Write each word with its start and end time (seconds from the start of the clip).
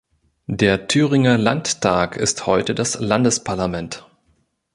Der 0.47 0.87
Thüringer 0.87 1.37
Landtag 1.37 2.17
ist 2.17 2.47
heute 2.47 2.73
das 2.73 2.97
Landesparlament. 2.99 4.03